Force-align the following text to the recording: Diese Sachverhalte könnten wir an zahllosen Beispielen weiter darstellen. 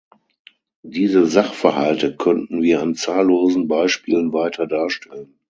Diese 0.81 1.27
Sachverhalte 1.27 2.15
könnten 2.17 2.63
wir 2.63 2.81
an 2.81 2.95
zahllosen 2.95 3.67
Beispielen 3.67 4.33
weiter 4.33 4.65
darstellen. 4.65 5.35